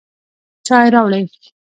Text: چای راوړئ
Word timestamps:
چای 0.67 0.87
راوړئ 0.93 1.23